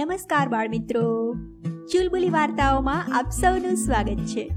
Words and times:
નમસ્કાર 0.00 0.48
બાળમિત્રો. 0.48 1.34
ચુલબુલી 1.92 2.28
વાર્તાઓમાં 2.28 3.04
આપ 3.12 3.30
સૌનું 3.30 3.74
સ્વાગત 3.76 4.16
છે. 4.16 4.52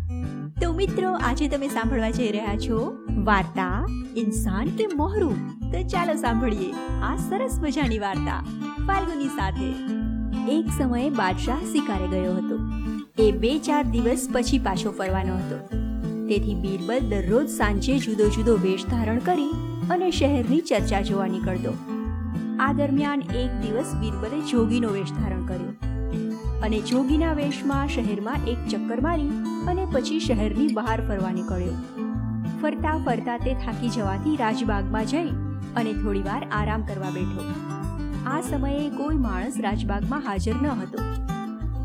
તો 0.61 0.73
મિત્રો, 0.73 1.11
આજે 1.11 1.47
તમે 1.47 1.67
સાંભળવા 1.67 2.09
જઈ 2.09 2.31
રહ્યા 2.31 2.57
છો 2.57 2.97
વાર્તા 3.23 3.85
ઇન્સાન 4.15 4.65
કે 4.65 4.87
મોહરું? 4.95 5.49
તો 5.71 5.81
ચાલો 5.81 6.13
સાંભળીએ 6.13 6.71
આ 7.01 7.15
સરસ 7.15 7.59
મજાની 7.61 7.99
વાર્તા 7.99 8.45
ફાલ્ગુની 8.87 9.27
સાથે. 9.27 9.69
એક 10.57 10.65
સમયે 10.81 11.09
બાદશાહ 11.09 11.59
શિકારે 11.59 12.07
ગયો 12.07 12.35
હતો. 12.35 12.59
એ 13.23 13.31
બે 13.31 13.59
ચાર 13.59 13.83
દિવસ 13.83 14.27
પછી 14.33 14.59
પાછો 14.59 14.91
ફરવાનો 14.91 15.35
હતો. 15.35 15.57
તેથી 16.27 16.55
બીરબલ 16.55 16.99
દરરોજ 16.99 17.49
સાંજે 17.49 17.97
જુદો 17.97 18.29
જુદો 18.29 18.53
વેશ 18.55 18.85
ધારણ 18.85 19.19
કરી 19.19 19.51
અને 19.89 20.11
શહેરની 20.11 20.61
ચર્ચા 20.61 21.01
જોવા 21.01 21.27
નીકળતો. 21.27 21.92
આ 22.59 22.73
દરમિયાન 22.73 23.21
એક 23.21 23.61
દિવસ 23.61 23.95
બીરબલે 23.95 24.41
જોગીનો 24.51 24.89
વેશ 24.89 25.11
ધારણ 25.11 25.45
કર્યો. 25.45 25.93
અને 26.63 26.79
જોગીના 26.79 27.33
વેશમાં 27.33 27.87
શહેરમાં 27.87 28.35
એક 28.47 28.57
ચક્કર 28.67 29.01
મારી 29.01 29.29
અને 29.67 29.87
પછી 29.91 30.19
શહેરની 30.19 30.73
બહાર 30.73 31.07
ફરવા 31.07 31.31
નીકળ્યો. 31.31 31.73
ફરતા 32.61 32.97
ફરતા 32.97 33.37
તે 33.37 33.53
થાકી 33.53 33.89
જવાથી 33.89 34.35
રાજબાગમાં 34.35 35.05
જઈ 35.05 35.29
અને 35.75 35.93
થોડીવાર 35.93 36.47
આરામ 36.51 36.81
કરવા 36.81 37.09
બેઠો. 37.09 37.53
આ 38.27 38.41
સમયે 38.41 38.89
કોઈ 38.89 39.17
માણસ 39.17 39.53
રાજબાગમાં 39.59 40.19
હાજર 40.19 40.53
ન 40.61 40.67
હતો. 40.67 40.97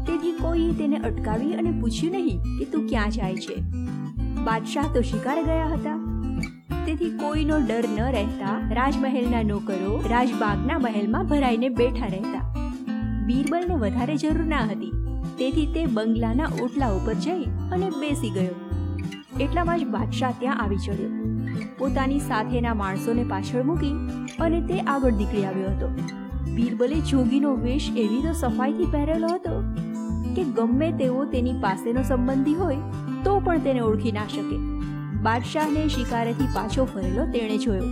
તેથી 0.07 0.33
કોઈએ 0.33 0.73
તેને 0.73 0.97
અટકાવી 0.97 1.55
અને 1.55 1.71
પૂછ્યું 1.81 2.13
નહીં 2.13 2.41
કે 2.59 2.65
તું 2.65 2.89
ક્યાં 2.89 3.11
જાય 3.11 3.37
છે. 3.37 3.61
બાદશાહ 4.45 4.85
તો 4.95 5.01
શિકાર 5.01 5.43
ગયા 5.43 5.67
હતા. 5.67 5.98
તેથી 6.89 7.11
કોઈનો 7.11 7.59
ડર 7.59 7.85
ન 7.97 8.01
રહેતા 8.01 8.71
રાજમહેલના 8.73 9.43
નોકરો 9.43 10.05
રાજબાગના 10.11 10.79
મહેલમાં 10.79 11.27
ભરાઈને 11.27 11.69
બેઠા 11.69 12.07
રહેતા. 12.07 12.55
બીરબલને 13.27 13.75
વધારે 13.75 14.17
જરૂર 14.17 14.45
ના 14.45 14.61
હતી. 14.61 14.91
તેથી 15.39 15.67
તે 15.67 15.87
બંગલાના 15.87 16.45
ઓટલા 16.63 16.89
ઉપર 16.89 17.15
જઈ 17.15 17.45
અને 17.45 17.91
બેસી 17.91 18.31
ગયો. 18.31 18.55
એટલામાં 19.41 19.79
જ 19.79 19.87
બાદશાહ 19.87 20.33
ત્યાં 20.39 20.63
આવી 20.63 20.77
ચડ્યો. 20.77 21.11
પોતાની 21.79 22.19
સાથેના 22.19 22.75
માણસોને 22.75 23.25
પાછળ 23.25 23.63
મૂકી 23.63 23.93
અને 24.41 24.61
તે 24.61 24.81
આગળ 24.81 25.13
નીકળી 25.13 25.45
આવ્યો 25.45 25.71
હતો. 25.71 25.99
બીરબલે 26.55 27.01
જોગીનો 27.01 27.55
વેશ 27.55 27.91
એવી 27.97 28.23
તો 28.23 28.33
સફાઈથી 28.33 28.85
પહેરેલો 28.85 29.29
હતો 29.29 29.61
કે 30.35 30.45
ગમે 30.45 30.93
તેવો 30.93 31.25
તેની 31.25 31.53
પાસેનો 31.53 32.03
સંબંધી 32.03 32.55
હોય 32.55 32.77
તો 33.25 33.41
પણ 33.41 33.59
તેને 33.59 33.81
ઓળખી 33.81 34.13
ના 34.13 34.27
શકે. 34.27 34.79
બાદશાહને 35.23 35.89
શિકારેથી 35.89 36.49
પાછો 36.55 36.85
ફરેલો 36.85 37.25
તેણે 37.33 37.57
જોયો. 37.59 37.89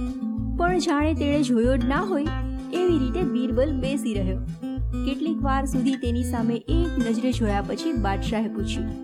પણ 0.56 0.78
જાણે 0.78 1.14
તેણે 1.14 1.40
જોયો 1.42 1.76
જ 1.76 1.88
ના 1.88 2.02
હોય, 2.02 2.36
એવી 2.72 2.98
રીતે 2.98 3.22
બીરબલ 3.22 3.72
બેસી 3.80 4.14
રહ્યો. 4.14 4.38
કેટલીક 5.06 5.42
વાર 5.42 5.64
સુધી 5.64 5.96
તેની 5.96 6.22
સામે 6.24 6.54
એક 6.54 6.92
નજરે 7.00 7.32
જોયા 7.32 7.64
પછી 7.66 7.92
બાદશાહે 8.02 8.48
પૂછ્યું, 8.48 8.94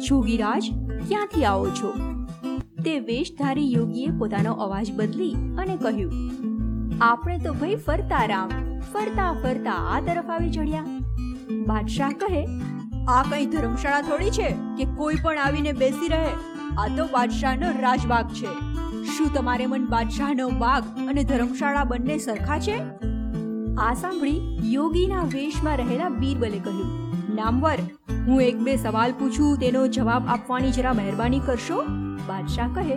જોગીરાજ, 0.00 0.68
ક્યાંથી 1.08 1.44
આવો 1.44 1.70
છો? 1.72 1.92
તે 2.84 2.98
વેશધારી 3.00 3.72
યોગીએ 3.72 4.10
પોતાનો 4.18 4.52
અવાજ 4.58 4.92
બદલી 4.92 5.32
અને 5.58 5.76
કહ્યું, 5.76 6.12
આપણે 7.02 7.38
તો 7.38 7.54
ભાઈ 7.54 7.80
ફરતા 7.86 8.22
રામ, 8.26 8.54
ફરતા 8.92 9.32
ફરતા 9.42 9.78
આ 9.88 10.00
તરફ 10.00 10.30
આવી 10.30 10.50
ચડ્યા. 10.50 10.84
બાદશાહ 11.66 12.12
કહે, 12.20 12.44
આ 13.08 13.22
કઈ 13.22 13.46
ધર્મશાળા 13.46 14.02
થોડી 14.02 14.30
છે 14.32 14.54
કે 14.78 14.88
કોઈ 14.96 15.20
પણ 15.22 15.38
આવીને 15.38 15.72
બેસી 15.72 16.08
રહે? 16.08 16.30
આ 16.78 16.88
તો 16.88 17.04
બાદશાહનો 17.06 17.68
રાજબાગ 17.80 18.28
છે. 18.28 18.50
શું 19.04 19.34
તમારે 19.34 19.66
મન 19.66 19.86
બાદશાહનો 19.86 20.48
બાગ 20.50 20.84
અને 21.08 21.24
ધર્મશાળા 21.24 21.84
બંને 21.84 22.18
સરખા 22.18 22.58
છે? 22.58 22.76
આ 23.78 23.94
સાંભળી 23.94 24.58
યોગીના 24.62 25.22
વેશમાં 25.22 25.76
રહેલા 25.76 26.08
બીરબલે 26.08 26.58
કહ્યું, 26.58 26.90
નામવર, 27.34 27.78
હું 28.26 28.42
એક 28.42 28.58
બે 28.58 28.76
સવાલ 28.76 29.12
પૂછું, 29.12 29.56
તેનો 29.56 29.86
જવાબ 29.86 30.28
આપવાની 30.28 30.70
જરા 30.70 30.92
મહેરબાની 30.92 31.40
કરશો? 31.40 31.82
બાદશાહ 32.28 32.68
કહે, 32.74 32.96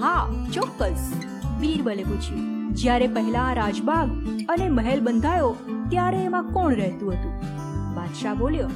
હા, 0.00 0.26
ચોક્કસ. 0.54 1.12
બીરબલે 1.60 2.04
પૂછ્યું, 2.04 2.74
જ્યારે 2.74 3.06
પહેલા 3.06 3.52
રાજબાગ 3.52 4.08
અને 4.48 4.68
મહેલ 4.68 5.00
બંધાયો, 5.00 5.56
ત્યારે 5.90 6.24
એમાં 6.24 6.42
કોણ 6.42 6.74
રહેતું 6.74 7.12
હતું? 7.12 7.34
બાદશાહ 7.94 8.34
બોલ્યો, 8.34 8.70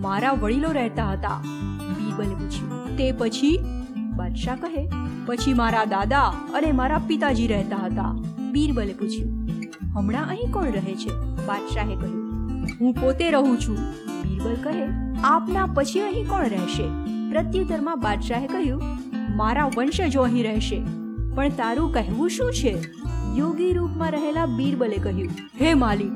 મારા 0.00 0.32
વડીલો 0.32 0.72
રહેતા 0.72 1.10
હતા. 1.12 1.42
બીરબલે 1.98 2.34
પૂછ્યું, 2.34 2.96
તે 2.96 3.12
પછી? 3.12 3.58
બાદશાહ 4.20 4.56
કહે, 4.58 4.84
પછી 5.26 5.54
મારા 5.60 5.86
દાદા 5.92 6.28
અને 6.56 6.70
મારા 6.78 7.00
પિતાજી 7.08 7.48
રહેતા 7.48 7.82
હતા. 7.84 8.12
બીરબલે 8.52 8.94
પૂછ્યું, 8.94 9.32
હમણાં 9.94 10.28
અહીં 10.28 10.52
કોણ 10.52 10.70
રહે 10.76 10.94
છે? 11.02 11.16
બાદશાહે 11.46 11.96
કહ્યું, 11.96 12.68
હું 12.80 12.94
પોતે 12.94 13.26
રહું 13.30 13.58
છું. 13.58 13.80
બીરબલ 14.22 14.56
કહે, 14.64 14.86
આપના 15.24 15.66
પછી 15.74 16.04
અહીં 16.04 16.28
કોણ 16.28 16.46
રહેશે? 16.48 16.86
પ્રત્યુત્તરમાં 17.32 18.00
બાદશાહે 18.00 18.46
કહ્યું, 18.46 18.82
મારા 19.36 19.66
વંશજો 19.76 20.22
અહીં 20.22 20.44
રહેશે. 20.44 20.78
પણ 21.34 21.58
તારું 21.58 21.92
કહેવું 21.92 22.30
શું 22.30 22.52
છે? 22.52 22.74
યોગી 23.36 23.72
રૂપમાં 23.72 24.10
રહેલા 24.10 24.46
બીરબલે 24.54 24.96
કહ્યું, 24.98 25.34
હે 25.60 25.74
માલિક, 25.82 26.14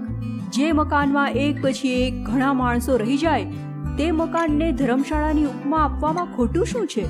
જે 0.53 0.71
મકાનમાં 0.73 1.43
એક 1.43 1.61
પછી 1.63 1.93
એક 1.99 2.23
ઘણા 2.25 2.55
માણસો 2.55 2.97
રહી 2.97 3.19
જાય, 3.19 3.69
તે 3.99 4.07
મકાનને 4.13 4.69
ધર્મશાળાની 4.73 5.45
ઉપમા 5.47 5.83
આપવામાં 5.83 6.33
ખોટું 6.37 6.67
શું 6.67 6.87
છે? 6.87 7.05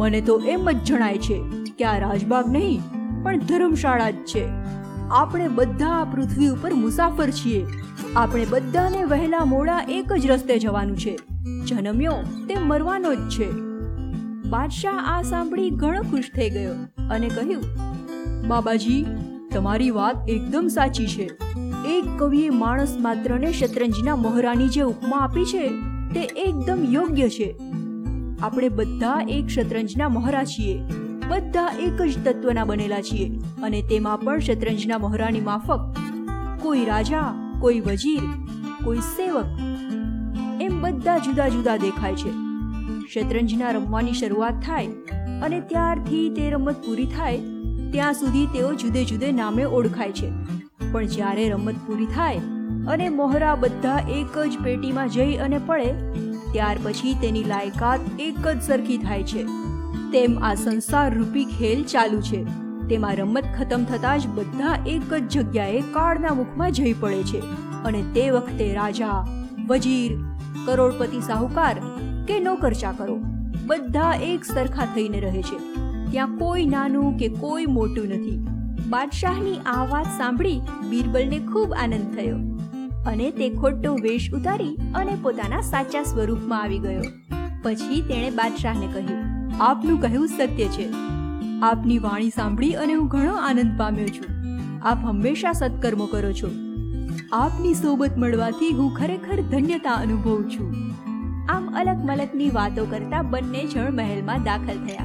મને 0.00 0.20
તો 0.20 0.38
એમ 0.38 0.70
જ 0.70 0.84
જણાય 0.84 1.18
છે 1.18 1.42
કે 1.78 1.84
આ 1.84 1.98
રાજબાગ 1.98 2.48
નહીં, 2.48 2.80
પણ 3.22 3.38
ધર્મશાળા 3.38 4.10
જ 4.10 4.14
છે. 4.14 4.48
આપણે 5.10 5.48
બધા 5.48 5.88
આ 5.88 6.04
પૃથ્વી 6.04 6.48
ઉપર 6.48 6.74
મુસાફર 6.74 7.30
છીએ. 7.30 7.66
આપણે 8.16 8.46
બધાને 8.50 9.04
વહેલા 9.04 9.44
મોડા 9.44 9.86
એક 9.88 10.12
જ 10.12 10.26
રસ્તે 10.26 10.58
જવાનું 10.58 10.98
છે. 10.98 11.18
જન્મ્યો 11.66 12.12
તે 12.48 12.54
મરવાનો 12.58 13.14
જ 13.14 13.28
છે. 13.28 13.50
બાદશાહ 14.50 15.18
આ 15.18 15.22
સાંભળી 15.22 15.70
ઘણો 15.70 16.02
ખુશ 16.02 16.30
થઈ 16.36 16.50
ગયો 16.50 16.74
અને 17.10 17.28
કહ્યું, 17.28 17.62
બાબાજી, 18.48 19.06
તમારી 19.52 19.90
વાત 19.90 20.28
એકદમ 20.28 20.66
સાચી 20.66 21.06
છે. 21.06 21.30
એક 21.88 22.04
કવિએ 22.18 22.50
માણસ 22.50 22.96
માત્રને 23.00 23.52
શતરંજના 23.52 24.16
મહારાની 24.16 24.68
જે 24.68 24.82
ઉપમા 24.82 25.16
આપી 25.16 25.44
છે, 25.44 25.68
તે 26.14 26.20
એકદમ 26.20 26.78
યોગ્ય 26.90 27.28
છે. 27.28 27.56
આપણે 28.42 28.68
બધા 28.68 29.26
એક 29.28 29.48
શતરંજના 29.48 30.08
મહારા 30.08 30.44
છીએ. 30.44 30.82
બધા 31.28 31.70
એક 31.80 32.02
જ 32.02 32.24
તત્વના 32.24 32.64
બનેલા 32.64 33.00
છીએ 33.00 33.26
અને 33.62 33.82
તેમાં 33.82 34.20
પણ 34.20 34.38
શતરંજના 34.38 34.98
મહારાની 34.98 35.40
માફક, 35.40 35.80
કોઈ 36.62 36.84
રાજા, 36.84 37.34
કોઈ 37.60 37.80
વજીર, 37.80 38.20
કોઈ 38.84 38.98
સેવક, 38.98 39.44
એમ 40.60 40.80
બધા 40.80 41.18
જુદા 41.18 41.48
જુદા 41.48 41.76
દેખાય 41.76 42.14
છે. 42.14 42.32
શતરંજના 43.14 43.70
રમવાની 43.70 44.12
શરૂઆત 44.12 44.62
થાય 44.66 44.86
અને 45.42 45.60
ત્યારથી 45.60 46.30
તે 46.30 46.50
રમત 46.50 46.76
પૂરી 46.86 47.06
થાય, 47.06 47.38
ત્યાં 47.92 48.12
સુધી 48.12 48.46
તેઓ 48.46 48.74
જુદે 48.74 49.04
જુદે 49.04 49.32
નામે 49.32 49.64
ઓળખાય 49.64 50.12
છે. 50.12 50.30
પણ 50.92 51.06
જ્યારે 51.06 51.48
રમત 51.48 51.74
પૂરી 51.86 52.06
થાય 52.06 52.38
અને 52.88 53.08
મોહરા 53.08 53.54
બધા 53.54 53.98
એક 54.08 54.38
જ 54.38 54.58
પેટીમાં 54.64 55.08
જઈ 55.08 55.36
અને 55.36 55.58
પડે 55.66 55.92
ત્યાર 56.52 56.78
પછી 56.82 57.14
તેની 57.14 57.44
લાયકાત 57.44 58.00
એક 58.18 58.48
જ 58.48 58.62
સરખી 58.62 58.98
થાય 58.98 59.22
છે. 59.22 59.42
તેમ 60.12 60.38
આ 60.42 60.54
સંસાર 60.54 61.18
રૂપી 61.18 61.44
ખેલ 61.44 61.84
ચાલુ 61.84 62.20
છે. 62.20 62.44
તેમાં 62.88 63.16
રમત 63.16 63.44
ખતમ 63.58 63.84
થતાં 63.84 64.18
જ 64.18 64.26
બધા 64.26 64.84
એક 64.86 65.14
જ 65.14 65.28
જગ્યાએ 65.28 65.80
કાળના 65.80 66.34
મુખમાં 66.34 66.72
જઈ 66.72 66.92
પડે 66.92 67.22
છે 67.22 67.40
અને 67.84 68.02
તે 68.02 68.30
વખતે 68.30 68.74
રાજા, 68.74 69.26
વજીર, 69.66 70.18
કરોડપતિ 70.66 71.20
સાહુકાર 71.20 71.80
કે 72.26 72.40
નોકર 72.40 72.72
ચાકરો 72.72 73.16
બધા 73.66 74.14
એક 74.22 74.44
સરખા 74.44 74.84
થઈને 74.84 75.20
રહે 75.20 75.42
છે. 75.42 75.74
ત્યાં 76.10 76.38
કોઈ 76.38 76.66
નાનું 76.66 77.16
કે 77.16 77.28
કોઈ 77.28 77.66
મોટું 77.66 78.08
નથી. 78.08 78.46
બાદશાહની 78.88 79.58
આ 79.66 79.84
વાત 79.84 80.06
સાંભળી 80.06 80.60
બીરબલને 80.90 81.38
ખૂબ 81.38 81.74
આનંદ 81.74 82.14
થયો. 82.14 82.49
અને 83.06 83.30
તે 83.30 83.50
ખોટો 83.50 83.94
વેશ 83.94 84.30
ઉતારી 84.32 84.78
અને 84.94 85.16
પોતાના 85.22 85.60
સાચા 85.60 86.02
સ્વરૂપમાં 86.02 86.62
આવી 86.62 86.78
ગયો. 86.78 87.02
પછી 87.62 88.00
તેણે 88.00 88.30
બાદશાહને 88.30 88.86
કહ્યું, 88.86 89.24
આપનું 89.62 90.02
કહેવું 90.02 90.28
સત્ય 90.28 90.64
છે. 90.64 90.92
આપની 91.62 91.98
વાણી 91.98 92.30
સાંભળી 92.30 92.72
અને 92.72 92.94
હું 92.94 93.08
ઘણો 93.08 93.34
આનંદ 93.34 93.78
પામ્યો 93.78 94.06
છું. 94.06 94.28
આપ 94.86 95.04
હંમેશા 95.04 95.52
સત્કર્મો 95.52 96.06
કરો 96.06 96.32
છો. 96.32 96.48
આપની 97.32 97.74
સોબત 97.74 98.18
મળવાથી 98.18 98.72
હું 98.72 98.94
ખરેખર 98.94 99.40
ધન્યતા 99.40 99.92
અનુભવું 99.92 100.50
છું. 100.50 100.74
આમ 101.48 101.74
અલગ 101.74 101.96
મલકની 102.04 102.50
વાતો 102.50 102.84
કરતા 102.84 103.22
બંને 103.22 103.66
જણ 103.66 103.92
મહેલમાં 103.92 104.42
દાખલ 104.42 104.86
થયા. 104.86 105.04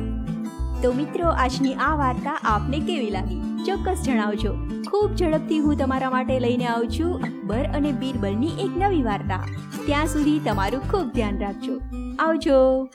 તો 0.82 0.94
મિત્રો, 0.94 1.28
આજની 1.28 1.74
આ 1.74 1.96
વાર્તા 1.96 2.40
આપને 2.44 2.80
કેવી 2.80 3.10
લાગી? 3.10 3.42
ચોક્કસ 3.66 4.02
જણાવજો. 4.06 4.65
ખૂબ 4.88 5.16
ઝડપથી 5.16 5.60
હું 5.60 5.78
તમારા 5.78 6.10
માટે 6.10 6.40
લઈને 6.40 6.66
આવું 6.66 6.88
છું 6.88 7.16
અકબર 7.16 7.64
અને 7.74 7.92
બીરબલની 7.92 8.48
એક 8.48 8.70
નવી 8.78 9.04
વાર્તા. 9.04 9.46
ત્યાં 9.86 10.06
સુધી 10.06 10.40
તમારું 10.40 10.92
ખૂબ 10.92 11.12
ધ્યાન 11.14 11.40
રાખજો. 11.40 11.82
આવજો. 12.20 12.90